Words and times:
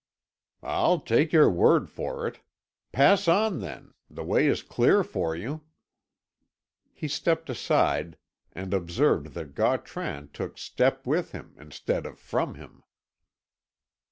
"I'll 0.63 0.99
take 0.99 1.31
your 1.31 1.51
word 1.51 1.87
for 1.87 2.25
it. 2.25 2.39
Pass 2.91 3.27
on, 3.27 3.59
then. 3.59 3.93
The 4.09 4.23
way 4.23 4.47
is 4.47 4.63
clear 4.63 5.03
for 5.03 5.35
you." 5.35 5.61
He 6.91 7.07
stepped 7.07 7.51
aside, 7.51 8.17
and 8.51 8.73
observed 8.73 9.35
that 9.35 9.53
Gautran 9.53 10.31
took 10.33 10.57
step 10.57 11.05
with 11.05 11.33
him 11.33 11.55
instead 11.59 12.07
of 12.07 12.17
from 12.17 12.55
him. 12.55 12.81